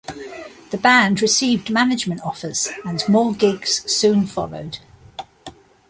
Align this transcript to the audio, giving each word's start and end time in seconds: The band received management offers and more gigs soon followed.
The 0.71 0.79
band 0.79 1.21
received 1.21 1.69
management 1.69 2.21
offers 2.23 2.67
and 2.85 3.07
more 3.07 3.35
gigs 3.35 3.83
soon 3.85 4.25
followed. 4.25 4.79